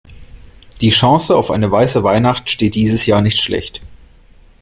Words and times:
Die 0.81 0.89
Chancen 0.89 1.35
auf 1.35 1.51
eine 1.51 1.69
weiße 1.71 2.01
Weihnacht 2.03 2.49
stehen 2.49 2.71
dieses 2.71 3.05
Jahr 3.05 3.21
nicht 3.21 3.39
schlecht. 3.39 3.81